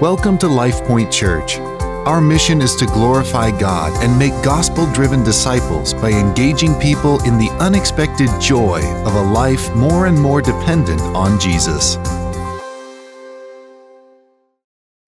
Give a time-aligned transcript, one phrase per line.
[0.00, 1.58] Welcome to LifePoint Church.
[2.08, 7.36] Our mission is to glorify God and make gospel driven disciples by engaging people in
[7.36, 11.96] the unexpected joy of a life more and more dependent on Jesus.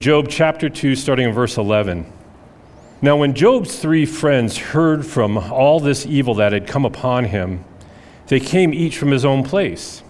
[0.00, 2.06] Job chapter 2, starting in verse 11.
[3.00, 7.64] Now, when Job's three friends heard from all this evil that had come upon him,
[8.26, 10.02] they came each from his own place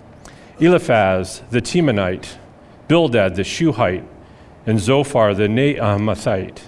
[0.58, 2.36] Eliphaz the Temanite,
[2.88, 4.04] Bildad the Shuhite,
[4.66, 6.62] and Zophar the Naamathite.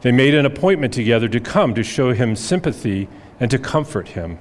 [0.00, 4.38] They made an appointment together to come to show him sympathy and to comfort him.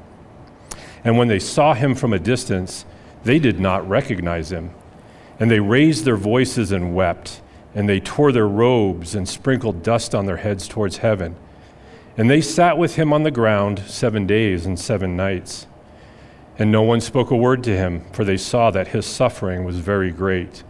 [1.03, 2.85] And when they saw him from a distance,
[3.23, 4.71] they did not recognize him.
[5.39, 7.41] And they raised their voices and wept,
[7.73, 11.35] and they tore their robes and sprinkled dust on their heads towards heaven.
[12.17, 15.67] And they sat with him on the ground seven days and seven nights.
[16.57, 19.77] And no one spoke a word to him, for they saw that his suffering was
[19.77, 20.63] very great.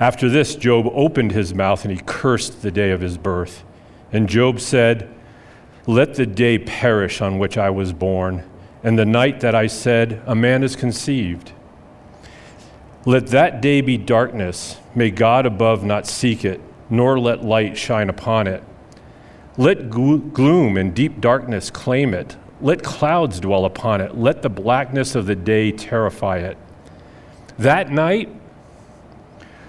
[0.00, 3.64] After this, Job opened his mouth and he cursed the day of his birth.
[4.12, 5.12] And Job said,
[5.86, 8.48] Let the day perish on which I was born,
[8.82, 11.52] and the night that I said, A man is conceived.
[13.06, 14.78] Let that day be darkness.
[14.94, 18.62] May God above not seek it, nor let light shine upon it.
[19.56, 22.36] Let gloom and deep darkness claim it.
[22.60, 24.16] Let clouds dwell upon it.
[24.16, 26.56] Let the blackness of the day terrify it.
[27.58, 28.30] That night,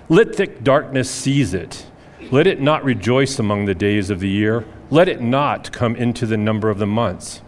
[0.08, 1.88] let thick darkness seize it.
[2.30, 4.64] Let it not rejoice among the days of the year.
[4.92, 7.42] Let it not come into the number of the months.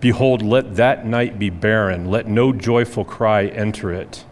[0.00, 2.10] Behold, let that night be barren.
[2.10, 4.24] Let no joyful cry enter it.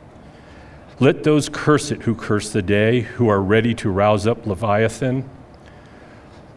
[0.98, 5.28] Let those curse it who curse the day, who are ready to rouse up Leviathan.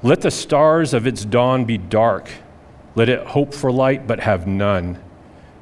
[0.02, 2.30] Let the stars of its dawn be dark.
[2.96, 5.02] Let it hope for light, but have none,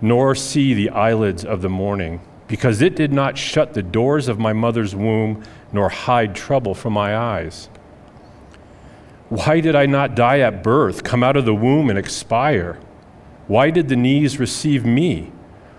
[0.01, 2.21] nor see the eyelids of the morning
[2.51, 6.91] because it did not shut the doors of my mother's womb, nor hide trouble from
[6.91, 7.69] my eyes.
[9.29, 12.77] Why did I not die at birth, come out of the womb and expire?
[13.47, 15.31] Why did the knees receive me?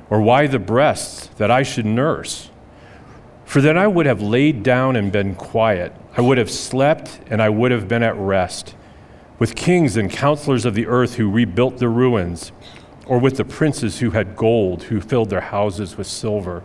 [0.08, 2.48] Or why the breasts that I should nurse?
[3.44, 5.92] For then I would have laid down and been quiet.
[6.16, 8.74] I would have slept and I would have been at rest,
[9.38, 12.50] with kings and counselors of the earth who rebuilt the ruins
[13.12, 16.62] or with the princes who had gold, who filled their houses with silver?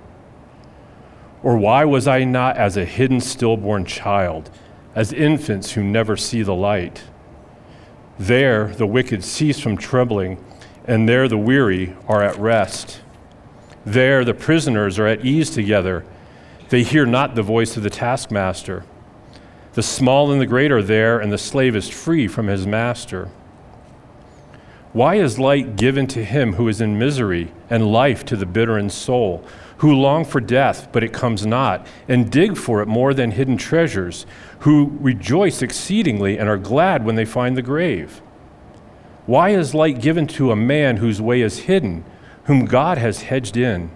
[1.43, 4.49] Or why was I not as a hidden stillborn child,
[4.95, 7.03] as infants who never see the light?
[8.17, 10.41] There the wicked cease from trembling,
[10.85, 13.01] and there the weary are at rest.
[13.85, 16.05] There the prisoners are at ease together.
[16.69, 18.85] They hear not the voice of the taskmaster.
[19.73, 23.27] The small and the great are there, and the slave is free from his master.
[24.97, 28.79] Why is light given to him who is in misery, and life to the bitter
[28.79, 29.45] in soul,
[29.77, 33.57] who long for death, but it comes not, and dig for it more than hidden
[33.57, 34.25] treasures,
[34.61, 38.23] who rejoice exceedingly and are glad when they find the grave?
[39.27, 42.03] Why is light given to a man whose way is hidden,
[42.45, 43.91] whom God has hedged in?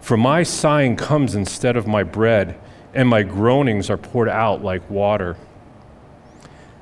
[0.00, 2.58] For my sighing comes instead of my bread,
[2.94, 5.36] and my groanings are poured out like water.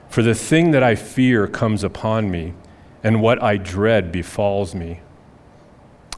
[0.08, 2.54] For the thing that I fear comes upon me
[3.02, 5.00] and what I dread befalls me.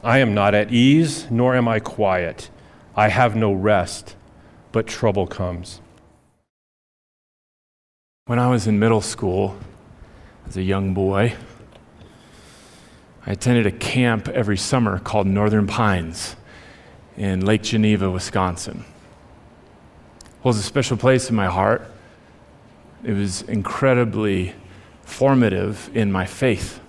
[0.03, 2.49] I am not at ease, nor am I quiet.
[2.95, 4.15] I have no rest,
[4.71, 5.81] but trouble comes.
[8.27, 9.57] When I was in middle school,
[10.47, 11.35] as a young boy,
[13.25, 16.35] I attended a camp every summer called Northern Pines
[17.17, 18.85] in Lake Geneva, Wisconsin.
[20.43, 21.89] Was a special place in my heart.
[23.03, 24.53] It was incredibly
[25.05, 26.81] formative in my faith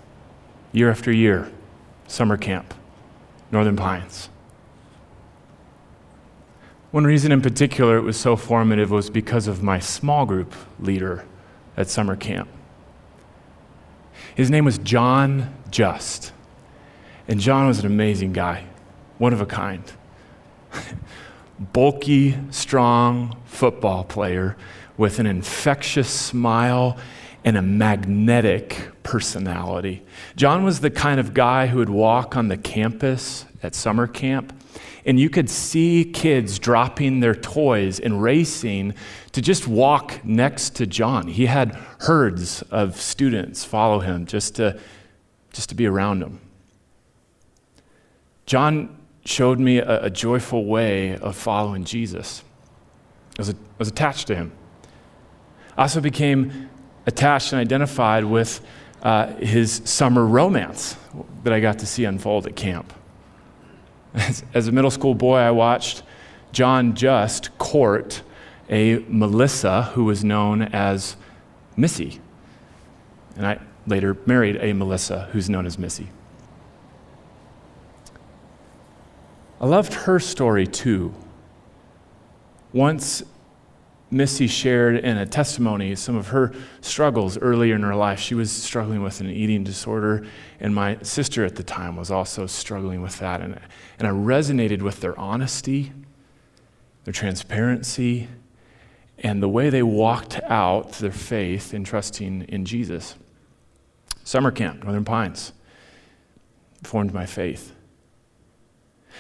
[0.72, 1.50] year after year.
[2.08, 2.74] Summer camp,
[3.50, 4.28] Northern Pines.
[6.90, 11.24] One reason in particular it was so formative was because of my small group leader
[11.76, 12.48] at summer camp.
[14.34, 16.32] His name was John Just.
[17.28, 18.66] And John was an amazing guy,
[19.18, 19.82] one of a kind.
[21.58, 24.56] Bulky, strong football player
[24.96, 26.96] with an infectious smile
[27.46, 30.02] and a magnetic personality.
[30.34, 34.52] John was the kind of guy who would walk on the campus at summer camp,
[35.06, 38.94] and you could see kids dropping their toys and racing
[39.30, 41.28] to just walk next to John.
[41.28, 44.80] He had herds of students follow him just to,
[45.52, 46.40] just to be around him.
[48.44, 52.42] John showed me a, a joyful way of following Jesus.
[53.38, 54.50] I was, a, I was attached to him.
[55.76, 56.70] I also became
[57.06, 58.60] attached and identified with
[59.02, 60.96] uh, his summer romance
[61.44, 62.92] that I got to see unfold at camp.
[64.14, 66.02] As, as, a middle school boy, I watched
[66.52, 68.22] John Just court
[68.68, 71.16] a Melissa who was known as
[71.76, 72.20] Missy.
[73.36, 76.08] And I later married a Melissa who's known as Missy.
[79.60, 81.14] I loved her story too.
[82.72, 83.22] Once
[84.10, 88.20] Missy shared in a testimony some of her struggles earlier in her life.
[88.20, 90.24] She was struggling with an eating disorder,
[90.60, 93.40] and my sister at the time was also struggling with that.
[93.40, 93.58] And,
[93.98, 95.92] and I resonated with their honesty,
[97.04, 98.28] their transparency,
[99.18, 103.16] and the way they walked out their faith in trusting in Jesus.
[104.24, 105.52] Summer camp, Northern Pines,
[106.82, 107.75] formed my faith.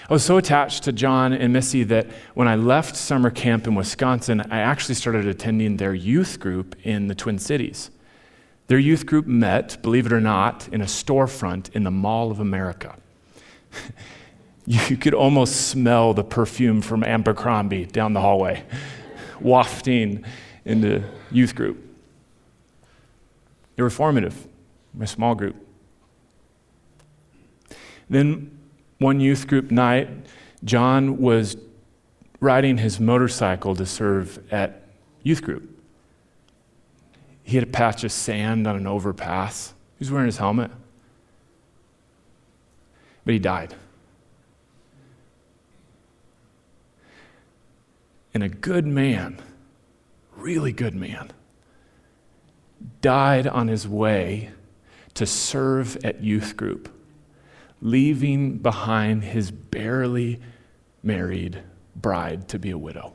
[0.08, 3.74] I was so attached to John and Missy that when I left summer camp in
[3.74, 7.90] Wisconsin, I actually started attending their youth group in the Twin Cities.
[8.68, 12.40] Their youth group met, believe it or not, in a storefront in the Mall of
[12.40, 12.96] America.
[14.66, 18.64] you could almost smell the perfume from Abercrombie down the hallway,
[19.40, 20.24] wafting
[20.64, 21.82] into youth group.
[23.76, 24.46] They were formative,
[24.94, 25.56] my small group.
[28.08, 28.55] Then
[28.98, 30.08] one youth group night,
[30.64, 31.56] John was
[32.40, 34.82] riding his motorcycle to serve at
[35.22, 35.70] youth group.
[37.42, 39.68] He had a patch of sand on an overpass.
[39.98, 40.70] He was wearing his helmet.
[43.24, 43.74] But he died.
[48.34, 49.40] And a good man,
[50.36, 51.32] really good man,
[53.00, 54.50] died on his way
[55.14, 56.95] to serve at youth group
[57.80, 60.40] leaving behind his barely
[61.02, 61.62] married
[61.94, 63.12] bride to be a widow.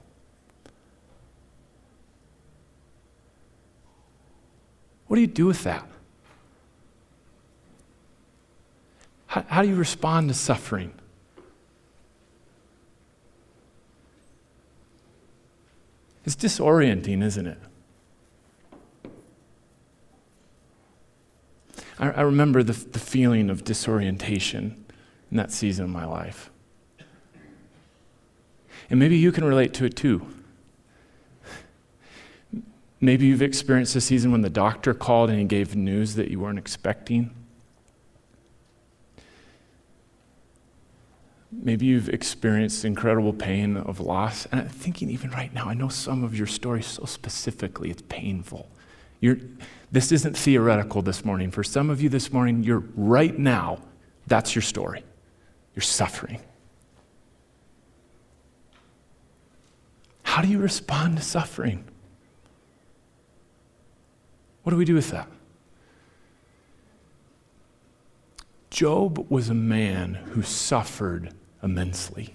[5.08, 5.86] What do you do with that?
[9.28, 10.94] How, how do you respond to suffering?
[16.24, 17.58] It's disorienting, isn't it?
[22.02, 24.84] I, I remember the, the feeling of disorientation
[25.30, 26.50] in that season of my life.
[28.90, 30.26] And maybe you can relate to it too.
[33.00, 36.40] Maybe you've experienced a season when the doctor called and he gave news that you
[36.40, 37.34] weren't expecting.
[41.52, 44.46] Maybe you've experienced incredible pain of loss.
[44.48, 48.04] And I'm thinking, even right now, I know some of your stories so specifically, it's
[48.04, 48.70] painful.
[49.22, 49.38] You're,
[49.92, 51.52] this isn't theoretical this morning.
[51.52, 53.80] For some of you this morning, you're right now,
[54.28, 55.04] that's your story.
[55.76, 56.40] You're suffering.
[60.24, 61.84] How do you respond to suffering?
[64.64, 65.28] What do we do with that?
[68.70, 72.34] Job was a man who suffered immensely.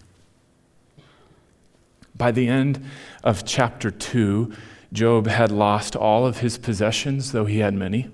[2.15, 2.85] By the end
[3.25, 4.53] of chapter 2,
[4.93, 8.11] Job had lost all of his possessions, though he had many.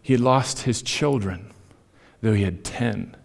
[0.00, 1.52] He had lost his children,
[2.20, 3.16] though he had ten.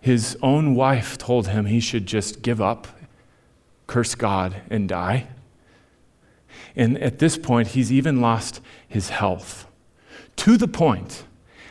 [0.00, 2.88] His own wife told him he should just give up,
[3.86, 5.28] curse God, and die.
[6.74, 9.66] And at this point, he's even lost his health
[10.36, 11.24] to the point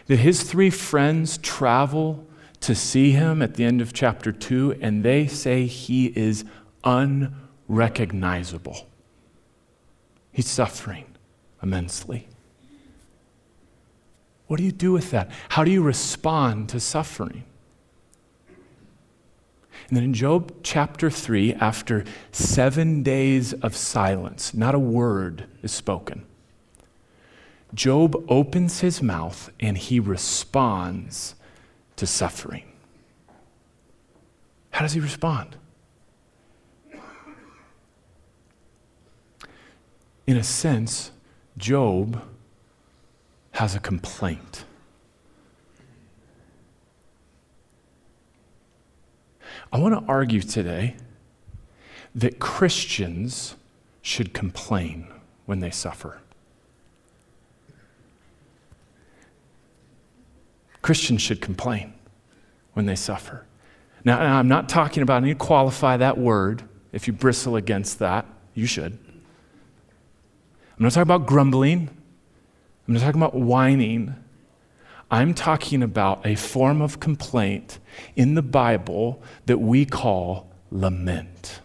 [0.06, 2.26] that his three friends travel
[2.60, 6.44] to see him at the end of chapter 2, and they say he is
[6.84, 8.89] unrecognizable.
[10.32, 11.06] He's suffering
[11.62, 12.28] immensely.
[14.48, 15.30] What do you do with that?
[15.50, 17.44] How do you respond to suffering?
[19.88, 25.72] And then in Job chapter 3, after seven days of silence, not a word is
[25.72, 26.26] spoken,
[27.74, 31.36] Job opens his mouth and he responds
[31.96, 32.64] to suffering.
[34.72, 35.58] How does he respond?
[40.30, 41.10] In a sense,
[41.58, 42.22] Job
[43.54, 44.64] has a complaint.
[49.74, 50.98] I want to argue today
[52.14, 53.56] that Christians
[54.04, 55.08] should complain
[55.48, 56.22] when they suffer.
[60.84, 61.96] Christians should complain
[62.74, 63.48] when they suffer.
[64.06, 66.62] Now, I'm not talking about, I need to qualify that word.
[66.92, 69.00] If you bristle against that, you should.
[70.80, 71.90] I'm not talking about grumbling.
[72.88, 74.16] I'm not talking about whining.
[75.12, 77.80] I'm talking about a form of complaint
[78.16, 81.60] in the Bible that we call lament.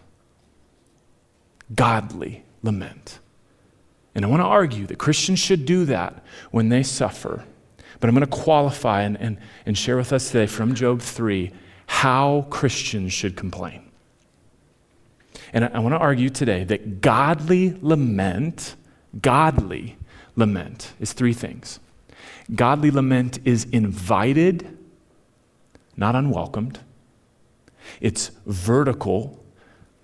[1.73, 3.19] Godly lament.
[4.15, 7.45] And I want to argue that Christians should do that when they suffer.
[7.99, 11.51] But I'm going to qualify and, and, and share with us today from Job 3
[11.87, 13.91] how Christians should complain.
[15.53, 18.75] And I want to argue today that godly lament,
[19.21, 19.97] godly
[20.35, 21.79] lament is three things.
[22.53, 24.77] Godly lament is invited,
[25.97, 26.79] not unwelcomed.
[28.01, 29.43] It's vertical,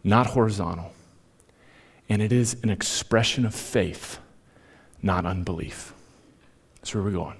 [0.03, 0.93] not horizontal.
[2.09, 4.19] And it is an expression of faith,
[5.01, 5.93] not unbelief.
[6.75, 7.37] That's where we're going.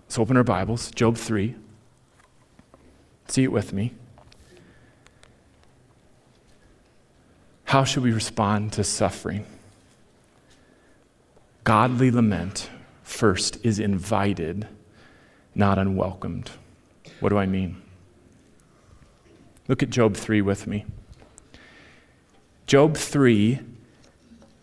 [0.00, 1.54] Let's open our Bibles, Job 3.
[3.28, 3.94] See it with me.
[7.64, 9.44] How should we respond to suffering?
[11.64, 12.70] Godly lament,
[13.02, 14.66] first, is invited,
[15.54, 16.50] not unwelcomed.
[17.20, 17.82] What do I mean?
[19.66, 20.86] Look at Job 3 with me.
[22.66, 23.60] Job 3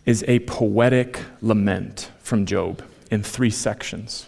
[0.05, 4.27] is a poetic lament from Job in three sections.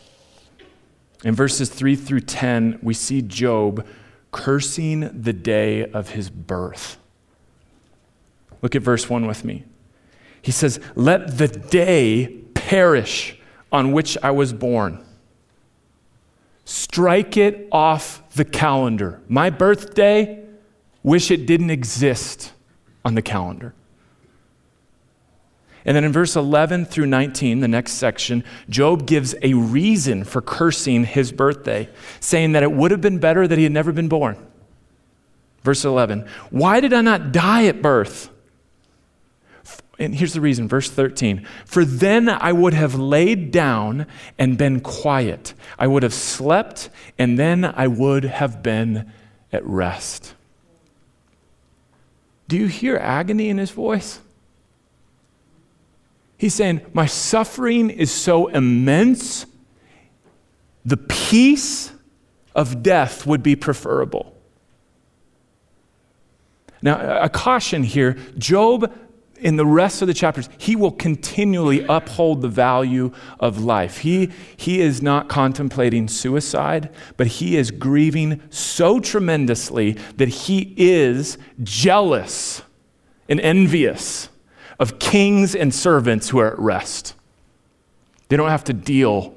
[1.24, 3.86] In verses 3 through 10, we see Job
[4.32, 6.98] cursing the day of his birth.
[8.62, 9.64] Look at verse 1 with me.
[10.42, 12.26] He says, Let the day
[12.68, 13.34] perish
[13.72, 15.00] on which I was born.
[16.66, 19.22] Strike it off the calendar.
[19.30, 20.44] My birthday,
[21.02, 22.52] wish it didn't exist
[23.06, 23.74] on the calendar.
[25.86, 30.42] And then in verse 11 through 19, the next section, Job gives a reason for
[30.42, 31.88] cursing his birthday,
[32.20, 34.36] saying that it would have been better that he had never been born.
[35.64, 38.30] Verse 11, why did I not die at birth?
[40.00, 41.46] And here's the reason, verse 13.
[41.66, 44.06] For then I would have laid down
[44.38, 45.54] and been quiet.
[45.80, 49.12] I would have slept, and then I would have been
[49.52, 50.36] at rest.
[52.48, 54.20] Do you hear agony in his voice?
[56.38, 59.46] He's saying, My suffering is so immense,
[60.86, 61.92] the peace
[62.56, 64.34] of death would be preferable.
[66.82, 68.94] Now, a caution here Job,
[69.40, 74.00] in the rest of the chapters, he will continually uphold the value of life.
[74.00, 81.38] He, he is not contemplating suicide, but he is grieving so tremendously that he is
[81.64, 82.62] jealous
[83.30, 84.30] and envious
[84.80, 87.16] of kings and servants who are at rest.
[88.30, 89.36] They don't have to deal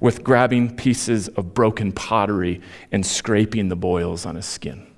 [0.00, 2.60] with grabbing pieces of broken pottery
[2.90, 4.89] and scraping the boils on his skin.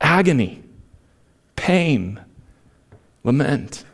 [0.00, 0.62] Agony,
[1.56, 2.20] pain,
[3.22, 3.84] lament.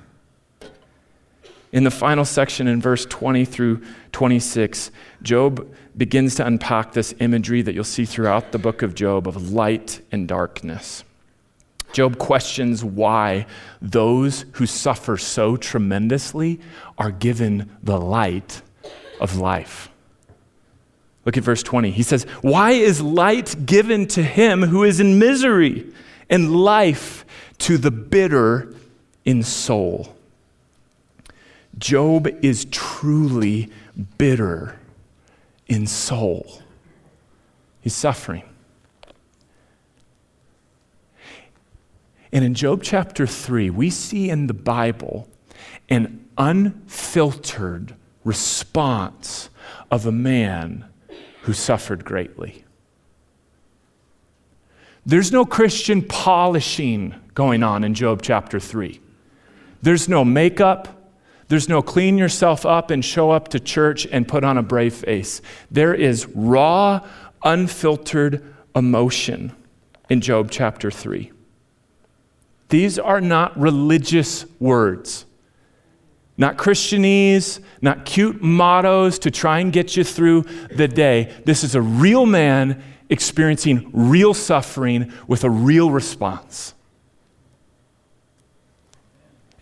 [1.73, 4.91] In the final section, in verse 20 through 26,
[5.23, 9.53] Job begins to unpack this imagery that you'll see throughout the book of Job of
[9.53, 11.05] light and darkness.
[11.93, 13.47] Job questions why
[13.81, 16.61] those who suffer so tremendously
[16.99, 18.63] are given the light
[19.21, 19.90] of life.
[21.25, 21.91] Look at verse 20.
[21.91, 25.93] He says, Why is light given to him who is in misery,
[26.29, 27.25] and life
[27.59, 28.75] to the bitter
[29.25, 30.17] in soul?
[31.79, 33.71] Job is truly
[34.19, 34.79] bitter
[35.67, 36.63] in soul.
[37.81, 38.45] He's suffering.
[42.33, 45.29] And in Job chapter 3, we see in the Bible
[45.89, 49.51] an unfiltered response
[49.91, 50.90] of a man
[51.43, 52.65] who suffered greatly.
[55.07, 59.01] There's no Christian polishing going on in Job chapter 3.
[59.83, 60.97] There's no makeup.
[61.49, 64.95] There's no clean yourself up and show up to church and put on a brave
[64.95, 65.41] face.
[65.71, 67.01] There is raw,
[67.43, 68.45] unfiltered
[68.77, 69.53] emotion
[70.09, 71.33] in Job chapter 3.
[72.69, 75.25] These are not religious words,
[76.41, 81.31] not Christianese, not cute mottos to try and get you through the day.
[81.45, 86.73] This is a real man experiencing real suffering with a real response.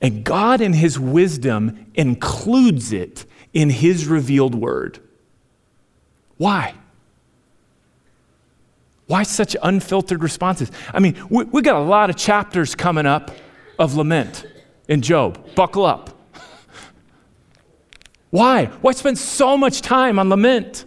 [0.01, 5.01] And God, in His wisdom, includes it in His revealed word.
[6.37, 6.75] Why?
[9.09, 10.71] Why such unfiltered responses?
[10.95, 13.33] I mean, we, we got a lot of chapters coming up
[13.81, 14.47] of lament
[14.87, 15.57] in Job.
[15.57, 16.18] Buckle up.
[18.31, 18.67] Why?
[18.67, 20.85] Why spend so much time on lament?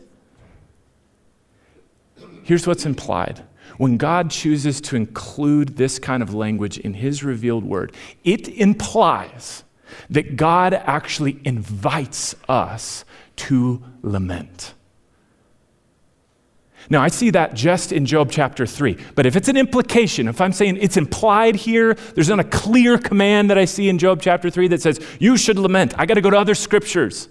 [2.44, 3.44] Here's what's implied.
[3.78, 7.94] When God chooses to include this kind of language in His revealed word,
[8.24, 9.64] it implies
[10.10, 13.06] that God actually invites us
[13.38, 14.74] to lament.
[16.90, 18.98] Now, I see that just in Job chapter 3.
[19.16, 22.98] But if it's an implication, if I'm saying it's implied here, there's not a clear
[22.98, 25.94] command that I see in Job chapter 3 that says, you should lament.
[25.98, 27.30] I got to go to other scriptures.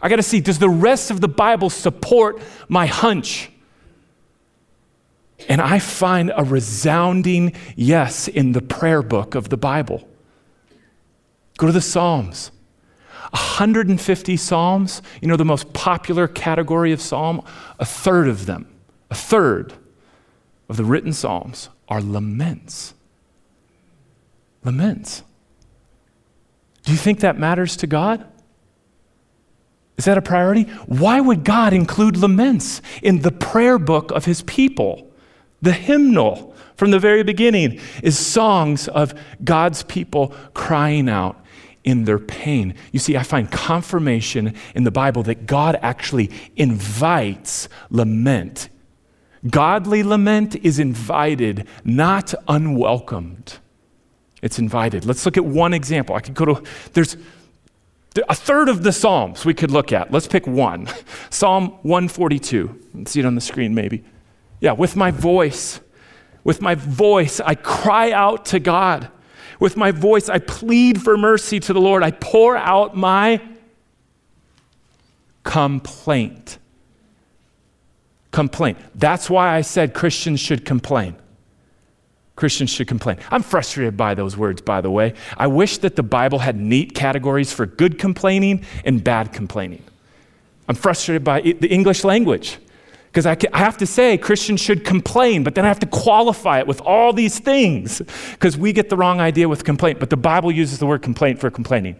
[0.00, 3.50] I got to see, does the rest of the Bible support my hunch?
[5.48, 10.08] And I find a resounding yes in the prayer book of the Bible.
[11.58, 12.50] Go to the Psalms.
[13.30, 17.42] 150 Psalms, you know, the most popular category of Psalm,
[17.80, 18.68] a third of them,
[19.14, 19.72] a third
[20.68, 22.94] of the written Psalms are laments.
[24.64, 25.22] Laments.
[26.82, 28.26] Do you think that matters to God?
[29.96, 30.64] Is that a priority?
[30.86, 35.08] Why would God include laments in the prayer book of his people?
[35.62, 41.40] The hymnal from the very beginning is songs of God's people crying out
[41.84, 42.74] in their pain.
[42.90, 48.70] You see, I find confirmation in the Bible that God actually invites lament.
[49.50, 53.58] Godly lament is invited, not unwelcomed.
[54.42, 55.04] It's invited.
[55.04, 56.14] Let's look at one example.
[56.14, 57.16] I could go to, there's
[58.28, 60.10] a third of the Psalms we could look at.
[60.10, 60.88] Let's pick one
[61.30, 62.80] Psalm 142.
[62.94, 64.04] Let's see it on the screen, maybe.
[64.60, 65.80] Yeah, with my voice,
[66.42, 69.10] with my voice, I cry out to God.
[69.60, 72.02] With my voice, I plead for mercy to the Lord.
[72.02, 73.40] I pour out my
[75.42, 76.58] complaint.
[78.34, 78.78] Complaint.
[78.96, 81.14] That's why I said Christians should complain.
[82.34, 83.18] Christians should complain.
[83.30, 85.14] I'm frustrated by those words, by the way.
[85.36, 89.84] I wish that the Bible had neat categories for good complaining and bad complaining.
[90.68, 92.58] I'm frustrated by the English language
[93.04, 96.58] because I, I, have to say Christians should complain, but then I have to qualify
[96.58, 100.00] it with all these things because we get the wrong idea with complaint.
[100.00, 101.94] But the Bible uses the word complaint for complaining,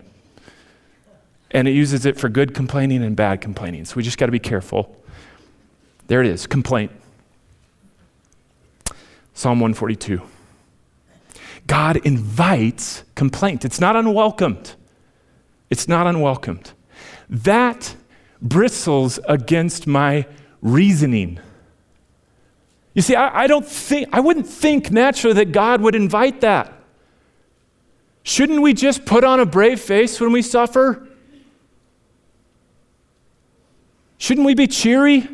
[1.52, 3.84] and it uses it for good complaining and bad complaining.
[3.84, 5.00] So we just got to be careful.
[6.06, 6.92] There it is complaint.
[9.32, 10.22] Psalm 142.
[11.66, 13.64] God invites complaint.
[13.64, 14.74] It's not unwelcomed.
[15.70, 16.72] It's not unwelcomed.
[17.28, 17.96] That
[18.40, 20.26] bristles against my
[20.60, 21.40] reasoning.
[22.92, 26.72] You see, I, I, don't think, I wouldn't think naturally that God would invite that.
[28.22, 31.08] Shouldn't we just put on a brave face when we suffer?
[34.18, 35.28] Shouldn't we be cheery?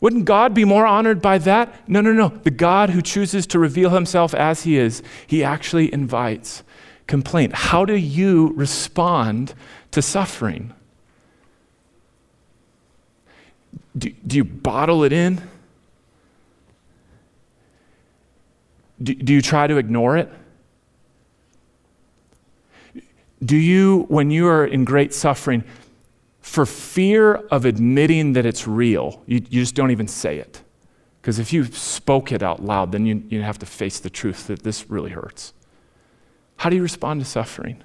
[0.00, 1.88] Wouldn't God be more honored by that?
[1.88, 2.28] No, no, no.
[2.28, 6.62] The God who chooses to reveal himself as he is, he actually invites
[7.06, 7.54] complaint.
[7.54, 9.54] How do you respond
[9.90, 10.72] to suffering?
[13.96, 15.42] Do, do you bottle it in?
[19.02, 20.30] Do, do you try to ignore it?
[23.44, 25.64] Do you, when you are in great suffering,
[26.48, 30.62] for fear of admitting that it's real, you, you just don't even say it.
[31.20, 34.46] Because if you spoke it out loud, then you, you have to face the truth
[34.46, 35.52] that this really hurts.
[36.56, 37.84] How do you respond to suffering?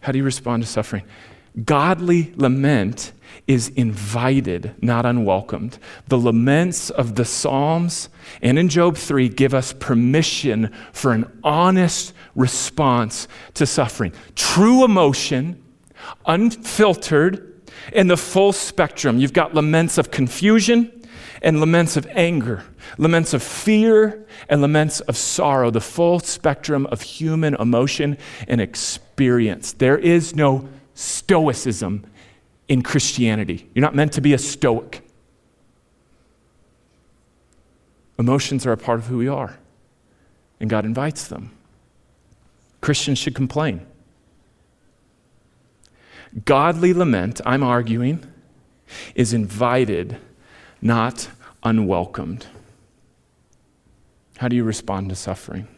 [0.00, 1.02] How do you respond to suffering?
[1.64, 3.12] Godly lament
[3.48, 5.78] is invited, not unwelcomed.
[6.06, 8.10] The laments of the Psalms
[8.42, 14.12] and in Job 3 give us permission for an honest response to suffering.
[14.36, 15.63] True emotion
[16.26, 17.54] unfiltered,
[17.92, 19.18] in the full spectrum.
[19.18, 20.90] You've got laments of confusion
[21.42, 22.64] and laments of anger,
[22.98, 28.16] laments of fear and laments of sorrow, the full spectrum of human emotion
[28.48, 29.72] and experience.
[29.72, 32.06] There is no stoicism
[32.68, 33.68] in Christianity.
[33.74, 35.02] You're not meant to be a stoic.
[38.18, 39.58] Emotions are a part of who we are,
[40.60, 41.50] and God invites them.
[42.80, 43.84] Christians should complain.
[46.44, 48.24] Godly lament, I'm arguing,
[49.14, 50.18] is invited,
[50.82, 51.28] not
[51.62, 52.46] unwelcomed.
[54.38, 55.68] How do you respond to suffering?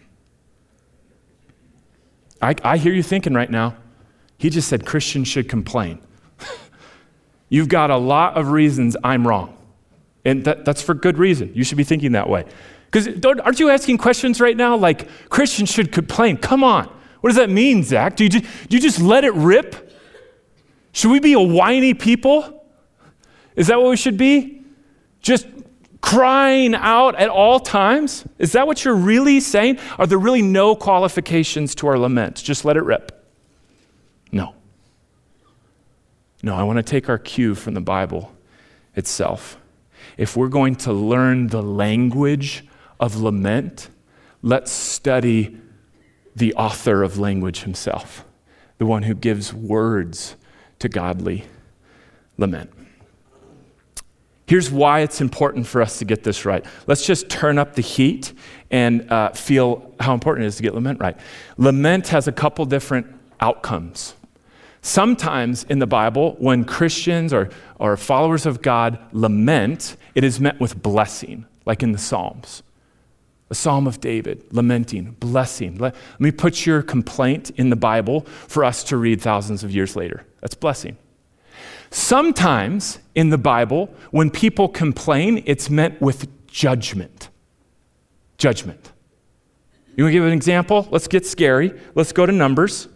[2.41, 3.77] I, I hear you thinking right now,
[4.39, 5.99] he just said Christians should complain.
[7.49, 9.57] You've got a lot of reasons I'm wrong.
[10.25, 11.53] And that, that's for good reason.
[11.55, 12.45] You should be thinking that way.
[12.91, 16.37] Because aren't you asking questions right now like Christians should complain?
[16.37, 16.87] Come on.
[17.21, 18.17] What does that mean, Zach?
[18.17, 19.86] Do you, just, do you just let it rip?
[20.97, 22.65] Should we be a whiny people?
[23.55, 24.65] Is that what we should be?
[25.21, 25.47] Just
[26.01, 28.25] crying out at all times?
[28.39, 29.79] Is that what you're really saying?
[29.99, 32.37] Are there really no qualifications to our lament?
[32.37, 33.13] Just let it rip.
[34.33, 34.55] No.
[36.43, 38.35] No, I want to take our cue from the Bible
[38.95, 39.59] itself.
[40.17, 42.65] If we're going to learn the language
[42.99, 43.91] of lament,
[44.41, 45.59] let's study
[46.35, 48.25] the author of language himself,
[48.79, 50.37] the one who gives words
[50.79, 51.45] to godly
[52.37, 52.71] lament.
[54.47, 56.65] Here's why it's important for us to get this right.
[56.87, 58.33] Let's just turn up the heat
[58.71, 61.17] and uh, feel how important it is to get lament right.
[61.57, 63.07] Lament has a couple different
[63.41, 64.15] outcomes.
[64.83, 70.61] Sometimes in the Bible, when Christians or, or followers of God lament, it is met
[70.61, 72.63] with blessing, like in the Psalms.
[73.49, 75.79] A psalm of David, lamenting, blessing.
[75.79, 79.71] Let, let me put your complaint in the Bible for us to read thousands of
[79.71, 80.27] years later.
[80.41, 80.97] That's blessing.
[81.91, 87.29] Sometimes in the Bible, when people complain, it's meant with judgment.
[88.37, 88.93] Judgment.
[89.97, 90.89] You want to give an example?
[90.91, 91.73] Let's get scary.
[91.95, 92.89] Let's go to Numbers.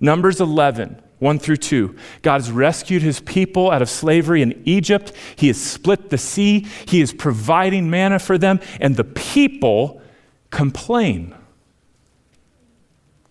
[0.00, 1.02] Numbers 11.
[1.18, 1.96] 1 through 2.
[2.22, 5.12] God has rescued his people out of slavery in Egypt.
[5.36, 6.66] He has split the sea.
[6.86, 10.02] He is providing manna for them, and the people
[10.50, 11.34] complain.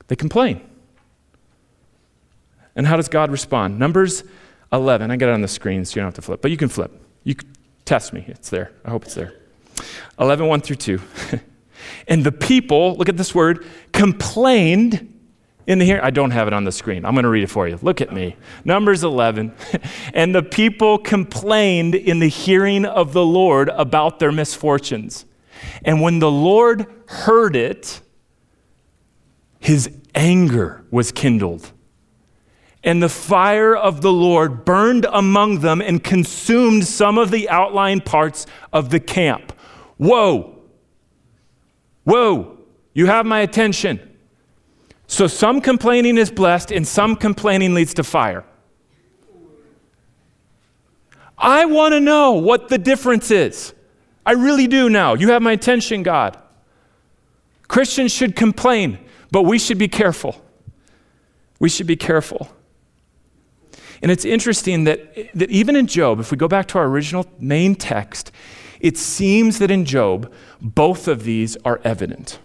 [0.07, 0.61] They complain.
[2.75, 3.79] And how does God respond?
[3.79, 4.23] Numbers
[4.73, 5.11] 11.
[5.11, 6.69] I got it on the screen so you don't have to flip, but you can
[6.69, 6.91] flip.
[7.23, 7.53] You can
[7.85, 8.25] test me.
[8.27, 8.71] It's there.
[8.83, 9.33] I hope it's there.
[10.19, 11.01] 11, 1 through 2.
[12.07, 15.14] and the people, look at this word, complained
[15.67, 17.05] in the here, I don't have it on the screen.
[17.05, 17.79] I'm going to read it for you.
[17.81, 18.35] Look at me.
[18.63, 19.53] Numbers 11.
[20.13, 25.25] and the people complained in the hearing of the Lord about their misfortunes.
[25.83, 28.01] And when the Lord heard it,
[29.59, 31.71] his anger was kindled.
[32.83, 38.01] And the fire of the Lord burned among them and consumed some of the outlying
[38.01, 39.51] parts of the camp.
[39.97, 40.59] Whoa!
[42.03, 42.59] Whoa!
[42.93, 44.14] You have my attention.
[45.07, 48.43] So some complaining is blessed, and some complaining leads to fire.
[51.37, 53.73] I want to know what the difference is.
[54.25, 55.13] I really do now.
[55.13, 56.37] You have my attention, God.
[57.67, 58.99] Christians should complain,
[59.31, 60.41] but we should be careful.
[61.59, 62.49] We should be careful.
[64.01, 67.25] And it's interesting that, that even in Job, if we go back to our original
[67.39, 68.31] main text,
[68.79, 72.39] it seems that in Job, both of these are evident.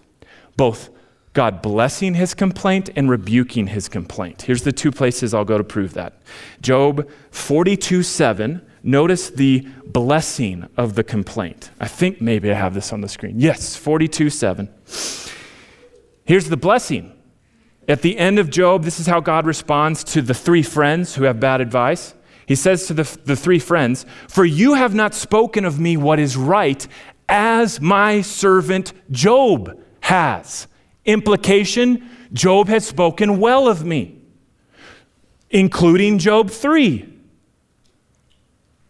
[0.57, 0.89] Both
[1.33, 4.43] God blessing his complaint and rebuking his complaint.
[4.43, 6.21] Here's the two places I'll go to prove that.
[6.61, 8.61] Job 42 7.
[8.83, 11.69] Notice the blessing of the complaint.
[11.79, 13.39] I think maybe I have this on the screen.
[13.39, 14.67] Yes, 42 7.
[16.25, 17.13] Here's the blessing.
[17.87, 21.23] At the end of Job, this is how God responds to the three friends who
[21.23, 22.13] have bad advice.
[22.45, 26.19] He says to the, the three friends, For you have not spoken of me what
[26.19, 26.85] is right,
[27.29, 30.67] as my servant Job has.
[31.05, 34.21] Implication Job has spoken well of me,
[35.49, 37.07] including Job 3.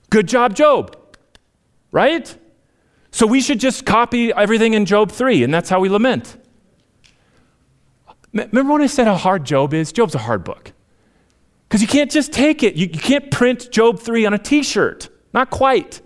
[0.09, 0.97] Good job, Job.
[1.91, 2.37] Right?
[3.11, 6.37] So we should just copy everything in Job 3, and that's how we lament.
[8.33, 9.91] Remember when I said how hard Job is?
[9.91, 10.71] Job's a hard book.
[11.67, 12.75] Because you can't just take it.
[12.75, 15.09] You, you can't print Job 3 on a t shirt.
[15.33, 16.01] Not quite.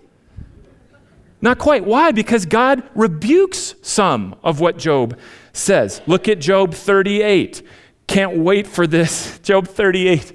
[1.40, 1.84] Not quite.
[1.84, 2.12] Why?
[2.12, 5.18] Because God rebukes some of what Job
[5.56, 6.00] says.
[6.06, 7.62] Look at Job 38.
[8.06, 9.38] Can't wait for this.
[9.42, 10.32] Job 38.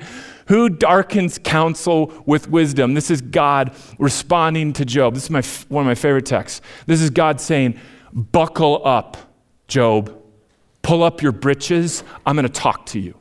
[0.48, 2.94] Who darkens counsel with wisdom?
[2.94, 5.14] This is God responding to Job.
[5.14, 6.62] This is my, one of my favorite texts.
[6.86, 7.80] This is God saying,
[8.12, 9.18] Buckle up,
[9.68, 10.18] Job.
[10.82, 12.04] Pull up your britches.
[12.26, 13.16] I'm going to talk to you.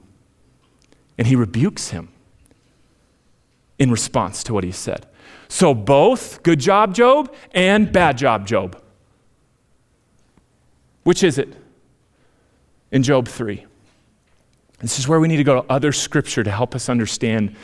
[1.19, 2.09] And he rebukes him
[3.79, 5.07] in response to what he said.
[5.49, 8.83] So, both good job, Job, and bad job, Job.
[11.03, 11.55] Which is it?
[12.91, 13.67] In Job 3.
[14.81, 17.55] This is where we need to go to other scripture to help us understand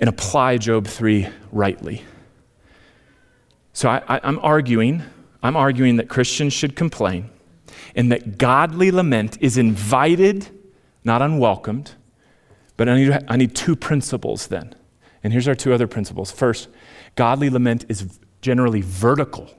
[0.00, 2.02] and apply Job 3 rightly.
[3.72, 5.02] So I, am arguing,
[5.42, 7.30] I'm arguing that Christians should complain
[7.94, 10.48] and that godly lament is invited,
[11.04, 11.94] not unwelcomed.
[12.76, 14.74] But I need, I need two principles then.
[15.22, 16.30] And here's our two other principles.
[16.30, 16.68] First,
[17.16, 19.50] godly lament is generally vertical,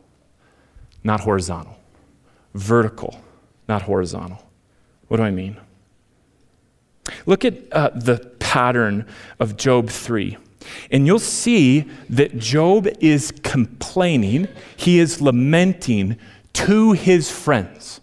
[1.03, 1.77] not horizontal.
[2.53, 3.21] Vertical,
[3.67, 4.48] not horizontal.
[5.09, 5.57] What do I mean?
[7.25, 9.05] Look at uh, the pattern
[9.39, 10.37] of Job 3.
[10.91, 16.17] And you'll see that Job is complaining, he is lamenting
[16.53, 18.01] to his friends.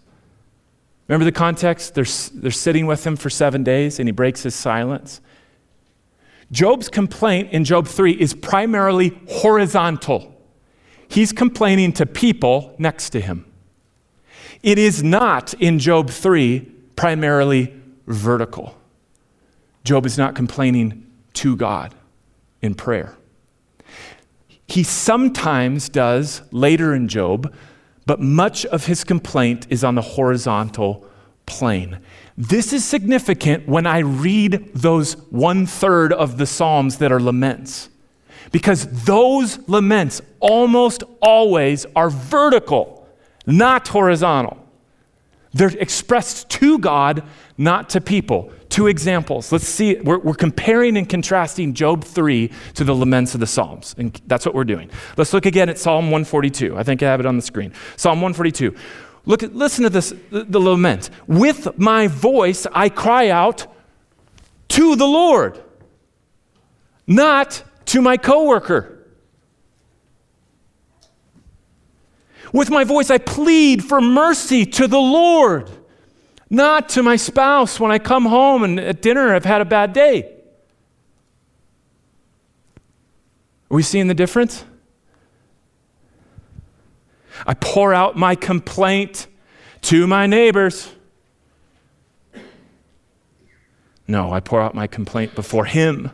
[1.07, 1.95] Remember the context?
[1.95, 5.21] They're, they're sitting with him for seven days and he breaks his silence.
[6.51, 10.33] Job's complaint in Job 3 is primarily horizontal.
[11.07, 13.45] He's complaining to people next to him.
[14.63, 17.73] It is not in Job 3 primarily
[18.07, 18.75] vertical.
[19.85, 21.95] Job is not complaining to God
[22.61, 23.15] in prayer.
[24.67, 27.53] He sometimes does later in Job,
[28.05, 31.05] but much of his complaint is on the horizontal
[31.45, 31.99] plane.
[32.37, 37.89] This is significant when I read those one third of the Psalms that are laments,
[38.51, 43.07] because those laments almost always are vertical,
[43.45, 44.66] not horizontal.
[45.53, 47.23] They're expressed to God,
[47.57, 48.51] not to people.
[48.69, 49.51] two examples.
[49.51, 53.95] Let's see, we're, we're, comparing and contrasting Job 3 to the laments of the Psalms,
[53.97, 54.89] and that's what we're doing.
[55.15, 56.77] Let's look again at Psalm 142.
[56.77, 57.73] I think I have it on the screen.
[57.95, 58.75] Psalm 142.
[59.25, 61.09] Look at, listen to this, the, the lament.
[61.27, 63.67] With my voice I cry out
[64.69, 65.63] to the Lord,
[67.07, 68.96] not to my coworker.
[72.53, 75.69] With my voice I plead for mercy to the Lord
[76.49, 79.93] not to my spouse when I come home and at dinner I've had a bad
[79.93, 80.33] day.
[83.69, 84.63] Are we seeing the difference?
[87.45, 89.27] I pour out my complaint
[89.81, 90.91] to my neighbors.
[94.07, 96.11] No, I pour out my complaint before Him.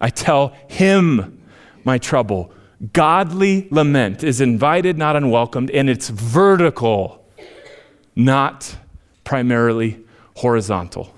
[0.00, 1.40] I tell Him
[1.84, 2.52] my trouble.
[2.92, 7.26] Godly lament is invited, not unwelcomed, and it's vertical,
[8.14, 8.76] not
[9.24, 10.04] primarily
[10.36, 11.14] horizontal.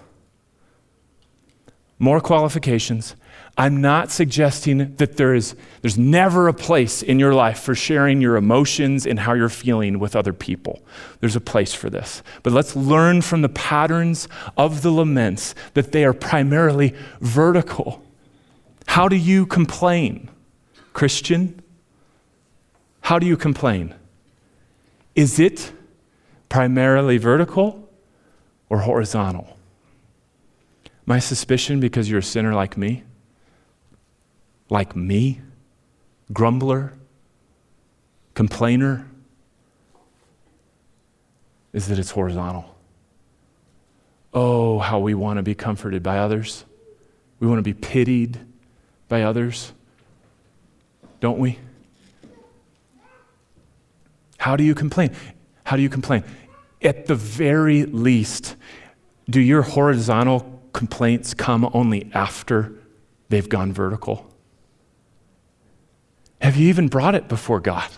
[1.98, 3.14] More qualifications.
[3.58, 8.22] I'm not suggesting that there is, there's never a place in your life for sharing
[8.22, 10.80] your emotions and how you're feeling with other people.
[11.20, 12.22] There's a place for this.
[12.42, 18.02] But let's learn from the patterns of the laments that they are primarily vertical.
[18.86, 20.30] How do you complain,
[20.92, 21.62] Christian?
[23.02, 23.94] How do you complain?
[25.14, 25.72] Is it
[26.48, 27.88] primarily vertical
[28.68, 29.56] or horizontal?
[31.06, 33.02] My suspicion, because you're a sinner like me,
[34.68, 35.40] like me,
[36.32, 36.92] grumbler,
[38.34, 39.08] complainer,
[41.72, 42.76] is that it's horizontal.
[44.32, 46.64] Oh, how we want to be comforted by others.
[47.40, 48.38] We want to be pitied
[49.08, 49.72] by others,
[51.20, 51.58] don't we?
[54.38, 55.10] How do you complain?
[55.64, 56.24] How do you complain?
[56.82, 58.56] At the very least,
[59.28, 62.72] do your horizontal complaints come only after
[63.28, 64.26] they've gone vertical?
[66.40, 67.90] Have you even brought it before God?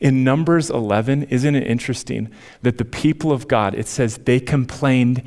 [0.00, 2.30] In Numbers 11, isn't it interesting
[2.62, 5.22] that the people of God, it says they complained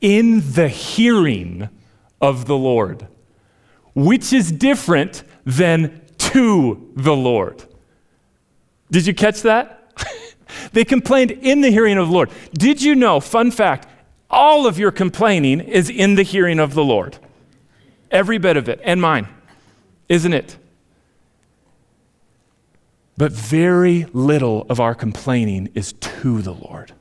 [0.00, 1.68] in the hearing
[2.20, 3.08] of the Lord,
[3.94, 7.64] which is different than to the Lord.
[8.90, 9.74] Did you catch that?
[10.72, 12.30] They complained in the hearing of the Lord.
[12.54, 13.86] Did you know, fun fact,
[14.30, 17.18] all of your complaining is in the hearing of the Lord?
[18.10, 19.28] Every bit of it, and mine,
[20.08, 20.56] isn't it?
[23.18, 26.92] But very little of our complaining is to the Lord.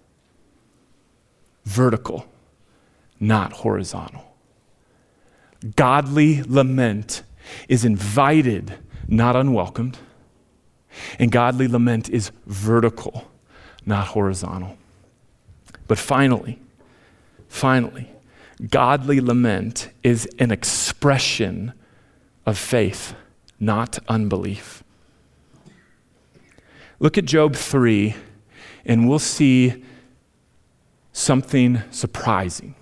[1.63, 2.28] Vertical,
[3.19, 4.26] not horizontal.
[5.75, 7.23] Godly lament
[7.67, 8.73] is invited,
[9.08, 9.97] not unwelcomed.
[11.19, 13.30] And godly lament is vertical,
[13.86, 14.77] not horizontal.
[15.88, 16.60] But finally,
[17.47, 18.10] finally,
[18.69, 21.73] godly lament is an expression
[22.45, 23.15] of faith,
[23.60, 24.84] not unbelief.
[26.99, 28.15] Look at Job 3,
[28.86, 29.84] and we'll see
[31.12, 32.73] something surprising.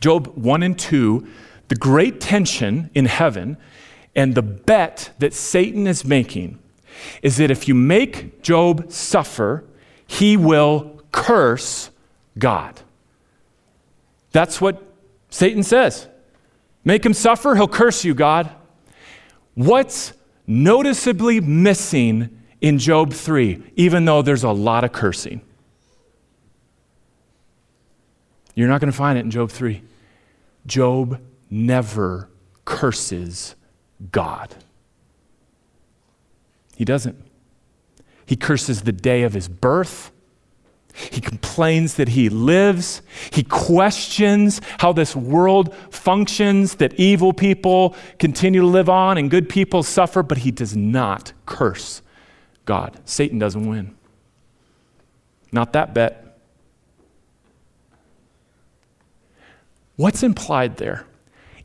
[0.00, 1.26] Job 1 and 2,
[1.68, 3.56] the great tension in heaven
[4.14, 6.58] and the bet that Satan is making
[7.22, 9.64] is that if you make Job suffer,
[10.06, 11.90] he will curse
[12.38, 12.80] God.
[14.32, 14.82] That's what
[15.30, 16.08] Satan says.
[16.84, 18.50] Make him suffer, he'll curse you, God.
[19.54, 20.12] What's
[20.46, 25.42] noticeably missing in Job 3, even though there's a lot of cursing?
[28.58, 29.80] You're not going to find it in Job 3.
[30.66, 32.28] Job never
[32.64, 33.54] curses
[34.10, 34.52] God.
[36.74, 37.24] He doesn't.
[38.26, 40.10] He curses the day of his birth.
[40.92, 43.00] He complains that he lives.
[43.30, 49.48] He questions how this world functions, that evil people continue to live on and good
[49.48, 52.02] people suffer, but he does not curse
[52.64, 52.98] God.
[53.04, 53.94] Satan doesn't win.
[55.52, 56.27] Not that bet.
[59.98, 61.04] What's implied there?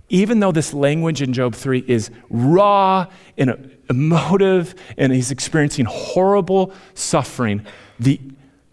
[0.09, 3.05] Even though this language in Job 3 is raw
[3.37, 7.63] and emotive and he's experiencing horrible suffering,
[7.99, 8.19] the,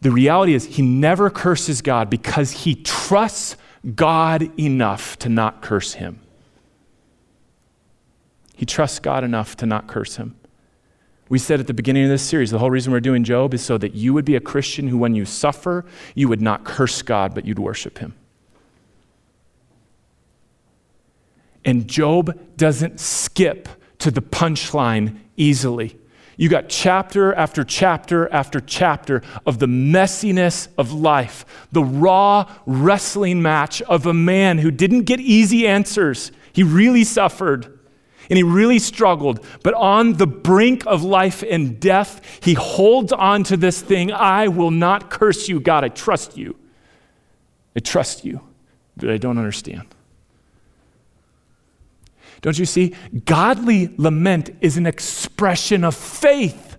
[0.00, 3.58] the reality is he never curses God because he trusts
[3.94, 6.20] God enough to not curse him.
[8.56, 10.36] He trusts God enough to not curse him.
[11.28, 13.62] We said at the beginning of this series, the whole reason we're doing Job is
[13.62, 17.02] so that you would be a Christian who, when you suffer, you would not curse
[17.02, 18.14] God, but you'd worship him.
[21.64, 23.68] And Job doesn't skip
[23.98, 25.96] to the punchline easily.
[26.36, 33.42] You got chapter after chapter after chapter of the messiness of life, the raw wrestling
[33.42, 36.32] match of a man who didn't get easy answers.
[36.52, 37.78] He really suffered
[38.30, 39.44] and he really struggled.
[39.62, 44.48] But on the brink of life and death, he holds on to this thing I
[44.48, 45.84] will not curse you, God.
[45.84, 46.56] I trust you.
[47.76, 48.40] I trust you,
[48.96, 49.88] but I don't understand.
[52.40, 52.94] Don't you see?
[53.24, 56.76] Godly lament is an expression of faith,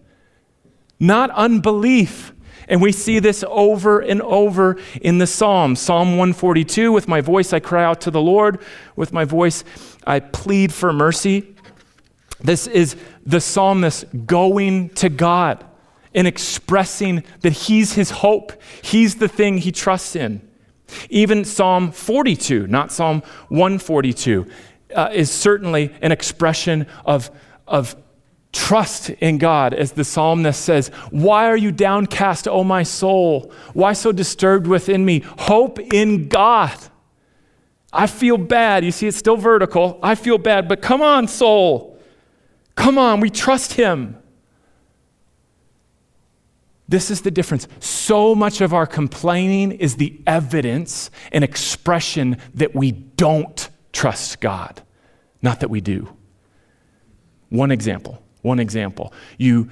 [0.99, 2.33] not unbelief.
[2.67, 5.79] And we see this over and over in the Psalms.
[5.79, 8.59] Psalm 142 With my voice I cry out to the Lord,
[8.95, 9.63] with my voice
[10.05, 11.55] I plead for mercy.
[12.39, 12.95] This is
[13.25, 15.65] the psalmist going to God
[16.13, 20.47] and expressing that he's his hope, he's the thing he trusts in.
[21.09, 24.45] Even Psalm 42, not Psalm 142
[24.93, 27.31] uh, is certainly an expression of,
[27.67, 27.95] of
[28.51, 33.51] trust in God, as the psalmist says, Why are you downcast, O my soul?
[33.73, 35.19] Why so disturbed within me?
[35.39, 36.77] Hope in God.
[37.93, 38.85] I feel bad.
[38.85, 39.99] You see, it's still vertical.
[40.01, 41.99] I feel bad, but come on, soul.
[42.75, 44.17] Come on, we trust Him.
[46.87, 47.67] This is the difference.
[47.79, 54.81] So much of our complaining is the evidence and expression that we don't trust God.
[55.41, 56.15] Not that we do.
[57.49, 59.13] One example, one example.
[59.37, 59.69] You,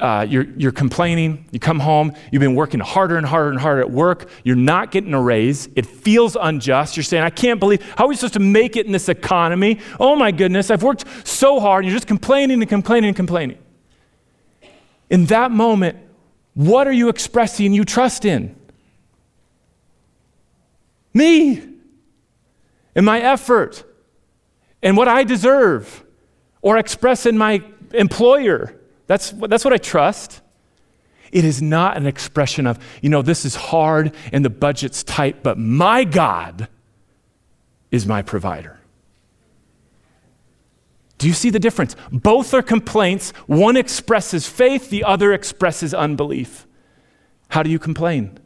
[0.00, 3.80] uh, you're, you're complaining, you come home, you've been working harder and harder and harder
[3.80, 6.96] at work, you're not getting a raise, it feels unjust.
[6.96, 9.80] You're saying, I can't believe, how are we supposed to make it in this economy?
[9.98, 13.58] Oh my goodness, I've worked so hard, you're just complaining and complaining and complaining.
[15.10, 15.98] In that moment,
[16.54, 18.54] what are you expressing you trust in?
[21.12, 21.67] Me
[22.98, 23.84] and my effort
[24.82, 26.04] and what I deserve
[26.62, 27.62] or express in my
[27.94, 28.74] employer.
[29.06, 30.40] That's, that's what I trust.
[31.30, 35.44] It is not an expression of, you know, this is hard and the budget's tight,
[35.44, 36.66] but my God
[37.92, 38.80] is my provider.
[41.18, 41.94] Do you see the difference?
[42.10, 43.30] Both are complaints.
[43.46, 46.66] One expresses faith, the other expresses unbelief.
[47.50, 48.40] How do you complain?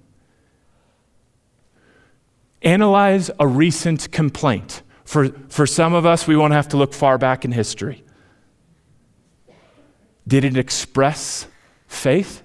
[2.62, 4.82] Analyze a recent complaint.
[5.04, 8.04] For, for some of us, we won't have to look far back in history.
[10.26, 11.46] Did it express
[11.86, 12.42] faith?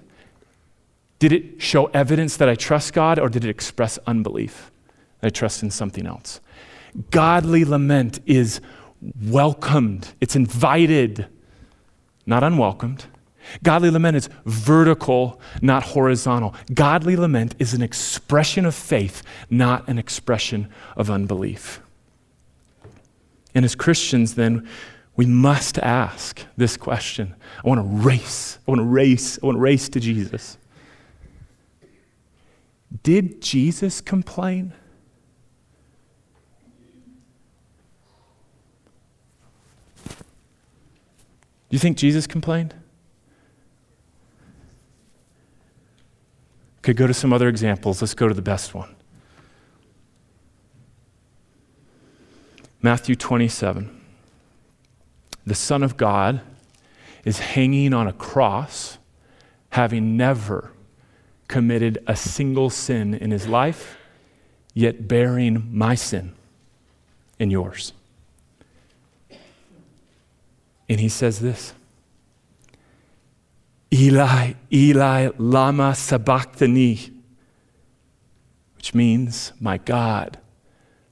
[1.18, 4.70] Did it show evidence that I trust God, or did it express unbelief?
[5.22, 6.40] I trust in something else.
[7.10, 8.60] Godly lament is
[9.22, 11.26] welcomed, it's invited,
[12.26, 13.06] not unwelcomed.
[13.62, 16.54] Godly lament is vertical, not horizontal.
[16.74, 21.80] Godly lament is an expression of faith, not an expression of unbelief.
[23.54, 24.68] And as Christians, then,
[25.16, 27.34] we must ask this question.
[27.64, 28.58] I want to race.
[28.66, 29.36] I want to race.
[29.42, 30.58] I want to race to Jesus.
[33.02, 34.72] Did Jesus complain?
[40.06, 42.74] Do you think Jesus complained?
[46.88, 48.00] Could go to some other examples.
[48.00, 48.96] Let's go to the best one.
[52.80, 54.00] Matthew 27.
[55.46, 56.40] The Son of God
[57.26, 58.96] is hanging on a cross,
[59.68, 60.70] having never
[61.46, 63.98] committed a single sin in his life,
[64.72, 66.32] yet bearing my sin
[67.38, 67.92] and yours.
[70.88, 71.74] And he says this
[73.92, 77.10] Eli, Eli, Lama Sabachthani,
[78.76, 80.38] which means, My God,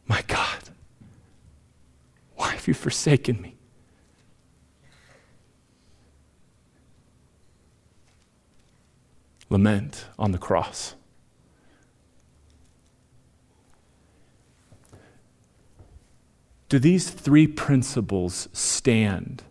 [0.06, 0.70] my God,
[2.34, 3.56] why have you forsaken me?
[9.48, 10.94] Lament on the cross.
[16.68, 19.44] Do these three principles stand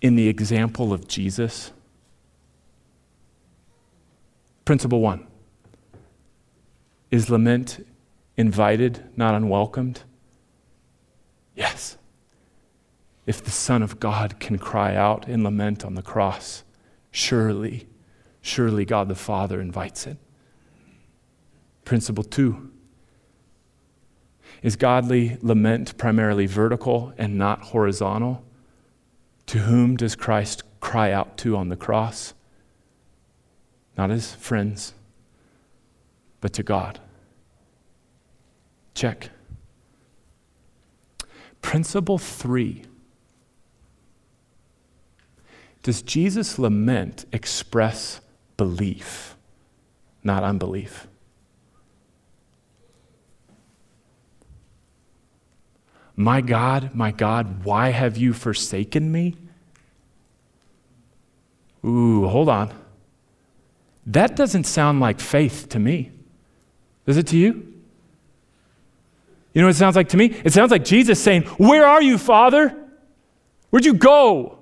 [0.00, 1.72] in the example of Jesus?
[4.64, 5.26] Principle one
[7.10, 7.86] Is lament
[8.36, 10.02] invited, not unwelcomed?
[11.54, 11.98] Yes.
[13.26, 16.64] If the Son of God can cry out and lament on the cross,
[17.10, 17.86] surely,
[18.40, 20.16] surely God the Father invites it.
[21.84, 22.70] Principle two
[24.62, 28.44] is godly lament primarily vertical and not horizontal?
[29.46, 32.34] To whom does Christ cry out to on the cross?
[33.96, 34.94] Not his friends,
[36.40, 37.00] but to God.
[38.94, 39.30] Check.
[41.60, 42.84] Principle three
[45.82, 48.20] Does Jesus' lament express
[48.56, 49.36] belief,
[50.22, 51.08] not unbelief?
[56.14, 59.36] My God, my God, why have you forsaken me?
[61.84, 62.72] Ooh, hold on.
[64.06, 66.10] That doesn't sound like faith to me.
[67.06, 67.72] Does it to you?
[69.52, 70.26] You know what it sounds like to me?
[70.44, 72.76] It sounds like Jesus saying, Where are you, Father?
[73.70, 74.58] Where'd you go?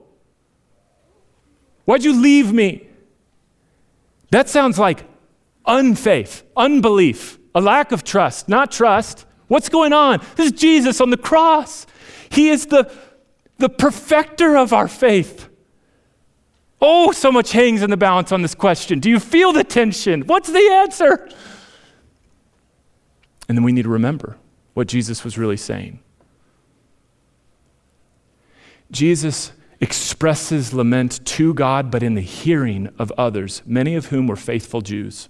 [1.85, 2.87] Why'd you leave me?
[4.31, 5.05] That sounds like
[5.67, 9.27] unfaith, unbelief, a lack of trust, not trust.
[9.49, 10.25] What's going on?
[10.37, 11.87] This is Jesus on the cross.
[12.31, 12.93] He is the,
[13.59, 15.49] the perfecter of our faith.
[16.81, 19.01] Oh, so much hangs in the balance on this question.
[19.01, 20.23] Do you feel the tension?
[20.23, 21.29] What's the answer?
[23.49, 24.39] And then we need to remember
[24.75, 26.01] what Jesus was really saying.
[28.91, 34.37] Jesus expresses lament to God, but in the hearing of others, many of whom were
[34.37, 35.29] faithful Jews.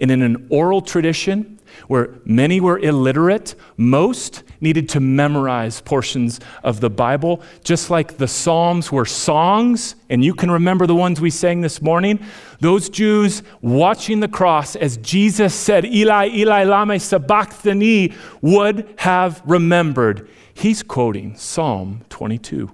[0.00, 1.55] And in an oral tradition
[1.88, 8.28] where many were illiterate, most needed to memorize portions of the Bible, just like the
[8.28, 12.20] Psalms were songs, and you can remember the ones we sang this morning.
[12.60, 20.28] Those Jews watching the cross as Jesus said, Eli, Eli, Lama Sabachthani, would have remembered.
[20.54, 22.72] He's quoting Psalm 22.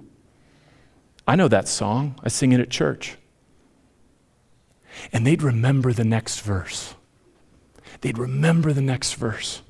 [1.27, 3.17] I know that song, I sing it at church.
[5.11, 6.95] And they'd remember the next verse
[8.03, 9.61] they'd remember the next verse.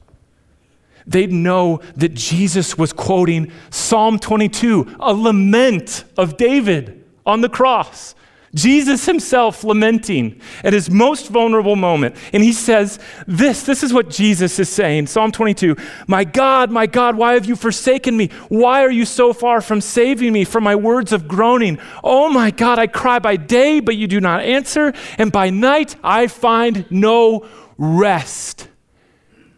[1.05, 8.15] They'd know that Jesus was quoting Psalm 22, a lament of David on the cross.
[8.55, 12.15] Jesus himself lamenting at his most vulnerable moment.
[12.33, 15.07] And he says, This, this is what Jesus is saying.
[15.07, 15.75] Psalm 22
[16.07, 18.29] My God, my God, why have you forsaken me?
[18.49, 21.79] Why are you so far from saving me from my words of groaning?
[22.03, 24.93] Oh my God, I cry by day, but you do not answer.
[25.17, 27.47] And by night, I find no
[27.77, 28.67] rest.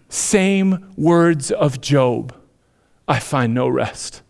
[0.09, 2.35] Same words of Job.
[3.07, 4.21] I find no rest.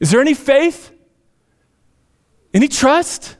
[0.00, 0.90] Is there any faith?
[2.52, 3.36] Any trust?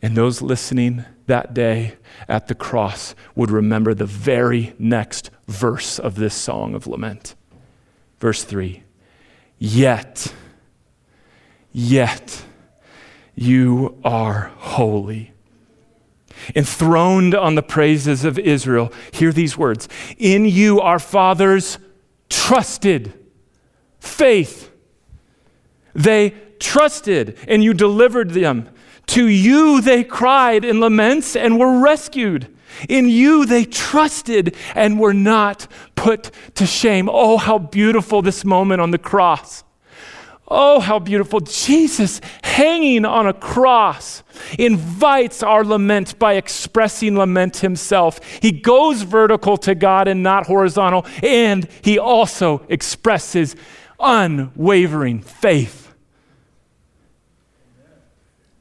[0.00, 1.96] And those listening that day
[2.28, 7.34] at the cross would remember the very next verse of this song of lament.
[8.18, 8.82] Verse 3
[9.58, 10.34] Yet,
[11.72, 12.44] yet,
[13.34, 15.32] you are holy.
[16.54, 21.78] Enthroned on the praises of Israel, hear these words In you our fathers
[22.28, 23.12] trusted.
[24.00, 24.70] Faith.
[25.94, 28.68] They trusted, and you delivered them.
[29.08, 32.54] To you they cried in laments and were rescued.
[32.88, 37.08] In you they trusted and were not put to shame.
[37.10, 39.62] Oh, how beautiful this moment on the cross.
[40.46, 41.40] Oh, how beautiful.
[41.40, 44.22] Jesus hanging on a cross
[44.58, 48.20] invites our lament by expressing lament himself.
[48.42, 53.56] He goes vertical to God and not horizontal, and he also expresses
[53.98, 55.94] unwavering faith.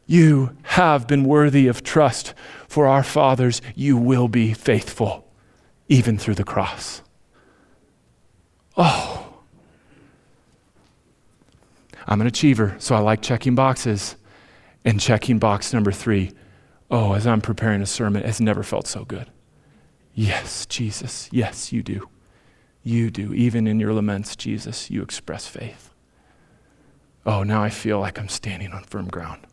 [0.05, 2.33] You have been worthy of trust
[2.67, 3.61] for our fathers.
[3.75, 5.27] You will be faithful
[5.89, 7.01] even through the cross.
[8.77, 9.32] Oh.
[12.07, 14.15] I'm an achiever, so I like checking boxes.
[14.85, 16.33] And checking box number three
[16.91, 19.31] oh, as I'm preparing a sermon, it's never felt so good.
[20.13, 22.07] Yes, Jesus, yes, you do.
[22.83, 23.33] You do.
[23.33, 25.91] Even in your laments, Jesus, you express faith.
[27.25, 29.47] Oh, now I feel like I'm standing on firm ground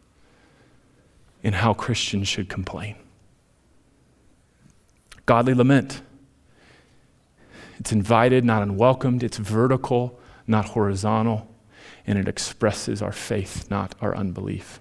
[1.43, 2.97] in how Christians should complain.
[5.25, 6.03] Godly lament.
[7.79, 9.23] It's invited, not unwelcomed.
[9.23, 11.50] It's vertical, not horizontal
[12.07, 14.81] and it expresses our faith, not our unbelief.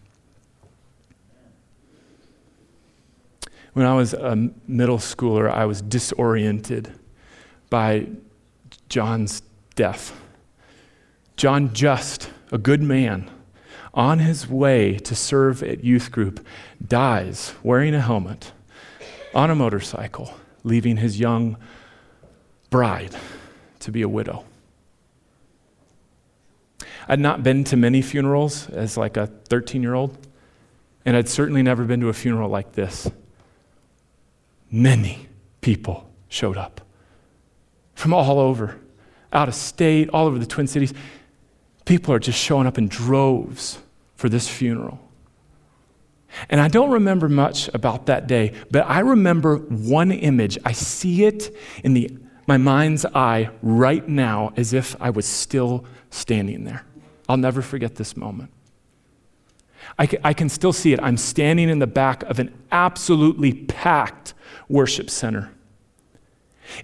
[3.73, 6.91] When I was a middle schooler, I was disoriented
[7.69, 8.07] by
[8.89, 9.41] John's
[9.75, 10.19] death.
[11.37, 13.29] John Just, a good man,
[13.93, 16.45] on his way to serve at youth group,
[16.85, 18.51] dies wearing a helmet
[19.33, 21.55] on a motorcycle, leaving his young
[22.69, 23.15] bride
[23.79, 24.45] to be a widow.
[27.09, 30.15] I'd not been to many funerals as like a 13 year old,
[31.05, 33.09] and I'd certainly never been to a funeral like this.
[34.71, 35.27] Many
[35.59, 36.81] people showed up
[37.95, 38.79] from all over,
[39.33, 40.93] out of state, all over the Twin Cities.
[41.85, 43.79] People are just showing up in droves
[44.15, 44.99] for this funeral.
[46.47, 50.59] And I don't remember much about that day, but I remember one image.
[50.63, 55.85] I see it in the, my mind's eye right now as if I was still
[56.11, 56.85] standing there.
[57.29, 58.51] I'll never forget this moment.
[59.97, 60.99] I can, can still see it.
[61.01, 64.33] I'm standing in the back of an absolutely packed
[64.67, 65.51] worship center.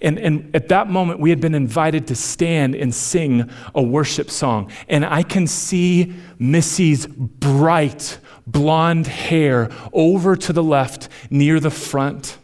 [0.02, 4.30] And, and at that moment, we had been invited to stand and sing a worship
[4.30, 4.72] song.
[4.88, 12.38] And I can see Missy's bright blonde hair over to the left near the front.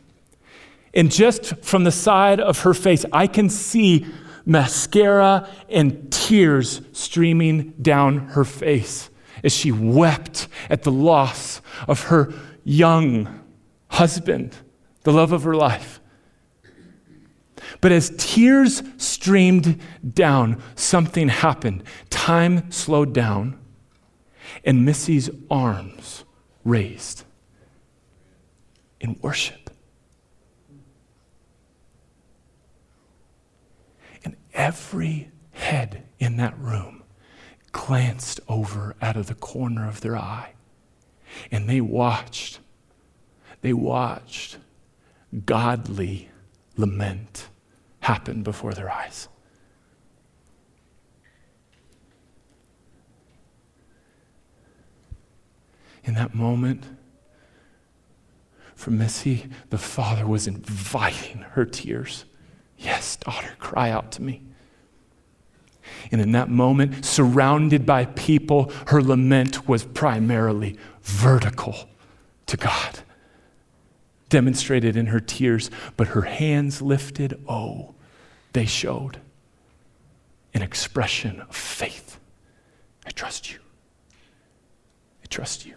[0.93, 4.05] And just from the side of her face, I can see
[4.45, 9.09] mascara and tears streaming down her face
[9.43, 12.33] as she wept at the loss of her
[12.63, 13.41] young
[13.87, 14.55] husband,
[15.03, 15.99] the love of her life.
[17.79, 19.79] But as tears streamed
[20.13, 21.83] down, something happened.
[22.09, 23.59] Time slowed down,
[24.63, 26.23] and Missy's arms
[26.63, 27.23] raised
[28.99, 29.69] in worship.
[34.23, 37.01] And every head in that room
[37.71, 40.53] glanced over out of the corner of their eye,
[41.49, 42.59] and they watched.
[43.61, 44.57] They watched
[45.45, 46.29] godly
[46.77, 47.49] lament
[48.01, 49.27] happen before their eyes.
[56.03, 56.85] In that moment,
[58.75, 62.25] for Missy, the father was inviting her tears.
[62.77, 64.43] Yes, daughter, cry out to me.
[66.11, 71.89] And in that moment, surrounded by people, her lament was primarily vertical
[72.47, 72.99] to God
[74.31, 77.93] demonstrated in her tears, but her hands lifted, oh,
[78.53, 79.19] they showed
[80.55, 82.17] an expression of faith.
[83.05, 83.59] I trust you.
[85.23, 85.75] I trust you.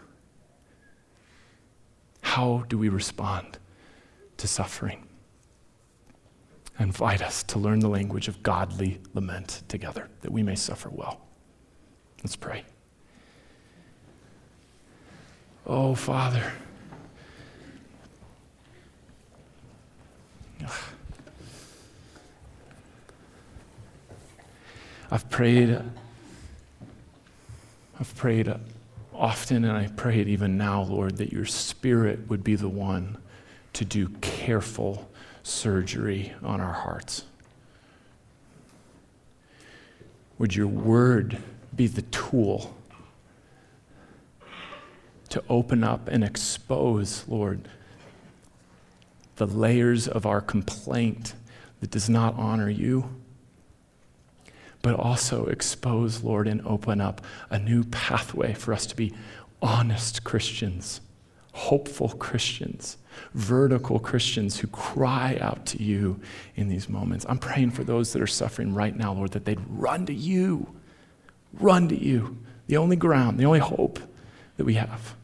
[2.22, 3.58] How do we respond
[4.38, 5.06] to suffering?
[6.78, 11.20] Invite us to learn the language of godly lament together that we may suffer well.
[12.22, 12.64] Let's pray.
[15.66, 16.52] Oh, Father.
[25.10, 25.80] I've prayed,
[28.00, 28.52] I've prayed
[29.12, 33.18] often, and I pray it even now, Lord, that your Spirit would be the one
[33.74, 35.08] to do careful
[35.44, 37.24] surgery on our hearts.
[40.38, 41.38] Would your word
[41.74, 42.74] be the tool
[45.28, 47.68] to open up and expose, Lord,
[49.36, 51.34] the layers of our complaint
[51.80, 53.10] that does not honor you,
[54.82, 57.20] but also expose, Lord, and open up
[57.50, 59.12] a new pathway for us to be
[59.60, 61.00] honest Christians,
[61.54, 62.96] hopeful Christians,
[63.32, 66.20] vertical Christians who cry out to you
[66.56, 67.24] in these moments.
[67.28, 70.74] I'm praying for those that are suffering right now, Lord, that they'd run to you,
[71.52, 74.00] run to you, the only ground, the only hope
[74.56, 75.14] that we have.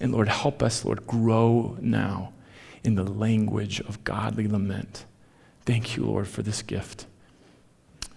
[0.00, 2.32] And Lord, help us, Lord, grow now
[2.84, 5.06] in the language of godly lament.
[5.64, 7.06] Thank you, Lord, for this gift.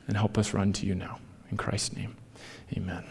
[0.05, 1.19] And help us run to you now.
[1.49, 2.17] In Christ's name,
[2.75, 3.05] amen.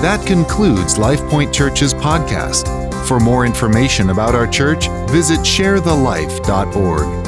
[0.00, 2.68] That concludes LifePoint Church's podcast.
[3.08, 7.27] For more information about our church, visit sharethelife.org.